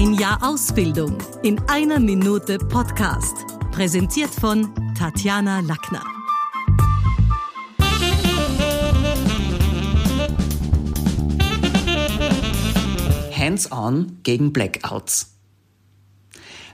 Ein 0.00 0.14
Jahr 0.14 0.38
Ausbildung 0.44 1.18
in 1.42 1.58
einer 1.66 1.98
Minute 1.98 2.58
Podcast. 2.58 3.34
Präsentiert 3.72 4.30
von 4.30 4.72
Tatjana 4.96 5.58
Lackner. 5.58 6.04
Hands-on 13.36 14.18
gegen 14.22 14.52
Blackouts. 14.52 15.34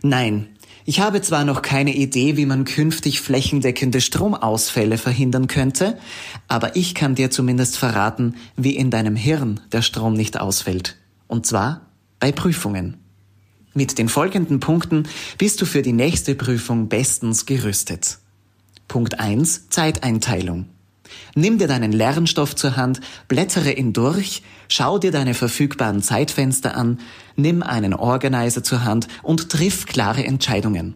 Nein, 0.03 0.49
ich 0.85 1.01
habe 1.01 1.23
zwar 1.23 1.47
noch 1.47 1.63
keine 1.63 1.95
Idee, 1.95 2.37
wie 2.37 2.45
man 2.45 2.65
künftig 2.65 3.23
flächendeckende 3.23 4.03
Stromausfälle 4.03 4.99
verhindern 4.99 5.47
könnte, 5.47 5.99
aber 6.47 6.77
ich 6.77 6.95
kann 6.95 7.15
dir 7.15 7.31
zumindest 7.31 7.79
verraten, 7.79 8.35
wie 8.57 8.77
in 8.77 8.91
deinem 8.91 9.17
Hirn 9.17 9.61
der 9.73 9.81
Strom 9.81 10.13
nicht 10.13 10.39
ausfällt. 10.39 10.99
Und 11.27 11.47
zwar 11.47 11.87
bei 12.21 12.31
Prüfungen. 12.31 12.99
Mit 13.75 13.99
den 13.99 14.09
folgenden 14.09 14.61
Punkten 14.61 15.09
bist 15.37 15.61
du 15.61 15.67
für 15.67 15.83
die 15.83 15.93
nächste 15.93 16.37
Prüfung 16.37 16.89
bestens 16.89 17.45
gerüstet. 17.45 18.19
Punkt 18.87 19.19
1 19.19 19.69
Zeiteinteilung. 19.69 20.67
Nimm 21.35 21.59
dir 21.59 21.67
deinen 21.67 21.91
Lernstoff 21.91 22.55
zur 22.55 22.77
Hand, 22.77 23.01
blättere 23.27 23.73
ihn 23.73 23.93
durch, 23.93 24.43
schau 24.69 24.99
dir 24.99 25.11
deine 25.11 25.35
verfügbaren 25.35 26.03
Zeitfenster 26.03 26.77
an, 26.77 27.01
nimm 27.35 27.65
einen 27.65 27.95
Organizer 27.95 28.63
zur 28.63 28.85
Hand 28.85 29.09
und 29.23 29.51
triff 29.51 29.87
klare 29.87 30.25
Entscheidungen. 30.25 30.95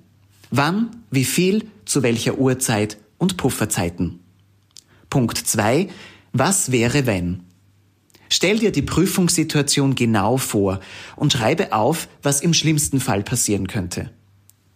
Wann, 0.51 0.91
wie 1.11 1.25
viel, 1.25 1.67
zu 1.85 2.05
welcher 2.05 2.39
Uhrzeit 2.39 2.99
und 3.19 3.37
Pufferzeiten. 3.37 4.21
Punkt 5.11 5.37
2. 5.39 5.89
Was 6.33 6.71
wäre 6.71 7.07
wenn? 7.07 7.48
Stell 8.29 8.59
dir 8.59 8.73
die 8.73 8.83
Prüfungssituation 8.83 9.95
genau 9.95 10.37
vor 10.37 10.81
und 11.17 11.33
schreibe 11.33 11.73
auf, 11.73 12.09
was 12.23 12.41
im 12.41 12.55
schlimmsten 12.55 13.01
Fall 13.01 13.23
passieren 13.23 13.67
könnte. 13.67 14.11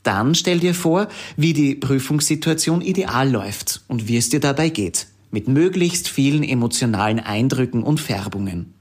Dann 0.03 0.35
stell 0.35 0.59
dir 0.59 0.75
vor, 0.75 1.09
wie 1.37 1.53
die 1.53 1.75
Prüfungssituation 1.75 2.81
ideal 2.81 3.31
läuft 3.31 3.83
und 3.89 4.09
wie 4.09 4.17
es 4.17 4.31
dir 4.31 4.41
dabei 4.41 4.69
geht 4.69 5.07
mit 5.33 5.49
möglichst 5.49 6.09
vielen 6.09 6.45
emotionalen 6.45 7.19
Eindrücken 7.19 7.83
und 7.83 7.99
Färbungen. 7.99 8.75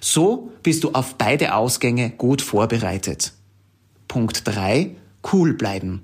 So 0.00 0.52
bist 0.62 0.84
du 0.84 0.92
auf 0.92 1.16
beide 1.16 1.54
Ausgänge 1.54 2.10
gut 2.10 2.42
vorbereitet. 2.42 3.32
Punkt 4.06 4.42
3. 4.44 4.94
Cool 5.32 5.54
bleiben. 5.54 6.02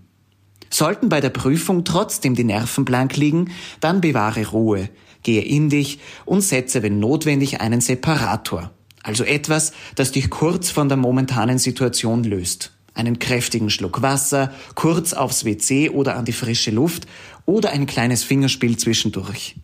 Sollten 0.70 1.08
bei 1.08 1.20
der 1.20 1.30
Prüfung 1.30 1.84
trotzdem 1.84 2.36
die 2.36 2.44
Nerven 2.44 2.84
blank 2.84 3.16
liegen, 3.16 3.50
dann 3.80 4.00
bewahre 4.00 4.46
Ruhe, 4.46 4.88
gehe 5.22 5.42
in 5.42 5.68
dich 5.68 5.98
und 6.24 6.42
setze, 6.42 6.82
wenn 6.82 7.00
notwendig, 7.00 7.60
einen 7.60 7.80
Separator. 7.80 8.70
Also 9.02 9.24
etwas, 9.24 9.72
das 9.96 10.12
dich 10.12 10.30
kurz 10.30 10.70
von 10.70 10.88
der 10.88 10.96
momentanen 10.96 11.58
Situation 11.58 12.22
löst. 12.22 12.72
Einen 12.94 13.18
kräftigen 13.18 13.70
Schluck 13.70 14.02
Wasser, 14.02 14.52
kurz 14.74 15.12
aufs 15.12 15.44
WC 15.44 15.90
oder 15.90 16.16
an 16.16 16.24
die 16.24 16.32
frische 16.32 16.70
Luft 16.70 17.06
oder 17.46 17.70
ein 17.70 17.86
kleines 17.86 18.22
Fingerspiel 18.22 18.76
zwischendurch. 18.76 19.56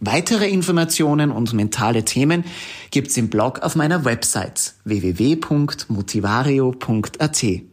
Weitere 0.00 0.48
Informationen 0.48 1.30
und 1.30 1.52
mentale 1.52 2.04
Themen 2.04 2.44
gibt's 2.90 3.16
im 3.16 3.30
Blog 3.30 3.60
auf 3.60 3.76
meiner 3.76 4.04
Website 4.04 4.74
www.motivario.at. 4.84 7.71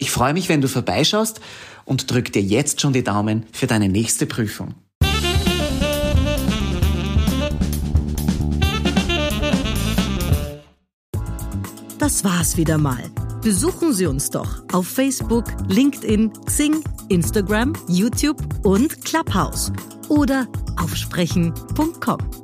Ich 0.00 0.10
freue 0.10 0.32
mich, 0.32 0.48
wenn 0.48 0.62
du 0.62 0.68
vorbeischaust 0.68 1.40
und 1.84 2.10
drück 2.10 2.32
dir 2.32 2.42
jetzt 2.42 2.80
schon 2.80 2.94
die 2.94 3.04
Daumen 3.04 3.44
für 3.52 3.66
deine 3.66 3.88
nächste 3.88 4.24
Prüfung. 4.24 4.74
Das 11.98 12.24
war's 12.24 12.56
wieder 12.56 12.78
mal. 12.78 13.10
Besuchen 13.42 13.92
Sie 13.92 14.06
uns 14.06 14.30
doch 14.30 14.62
auf 14.72 14.86
Facebook, 14.86 15.44
LinkedIn, 15.68 16.32
Xing, 16.46 16.82
Instagram, 17.10 17.74
YouTube 17.86 18.38
und 18.64 19.04
Clubhouse 19.04 19.70
oder 20.08 20.48
aufsprechen.com. 20.78 22.39